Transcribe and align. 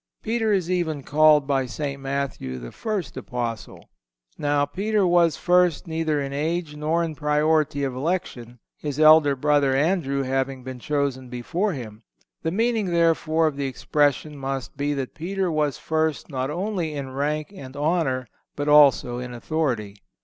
(159) 0.23 0.23
Peter 0.35 0.51
is 0.57 0.71
even 0.71 1.03
called 1.03 1.45
by 1.45 1.67
St. 1.67 2.01
Matthew 2.01 2.57
the 2.57 2.71
first 2.71 3.15
Apostle. 3.17 3.87
Now 4.35 4.65
Peter 4.65 5.05
was 5.05 5.37
first 5.37 5.85
neither 5.85 6.19
in 6.19 6.33
age 6.33 6.75
nor 6.75 7.03
in 7.03 7.13
priority 7.13 7.83
of 7.83 7.93
election, 7.95 8.57
his 8.79 8.99
elder 8.99 9.35
brother 9.35 9.75
Andrew 9.75 10.23
having 10.23 10.63
been 10.63 10.79
chosen 10.79 11.29
before 11.29 11.73
him. 11.73 12.01
The 12.41 12.49
meaning, 12.49 12.87
therefore, 12.87 13.45
of 13.45 13.57
the 13.57 13.67
expression 13.67 14.35
must 14.35 14.75
be 14.75 14.95
that 14.95 15.13
Peter 15.13 15.51
was 15.51 15.77
first 15.77 16.29
not 16.29 16.49
only 16.49 16.95
in 16.95 17.11
rank 17.11 17.53
and 17.55 17.75
honor, 17.77 18.27
but 18.55 18.67
also 18.67 19.19
in 19.19 19.35
authority. 19.35 19.97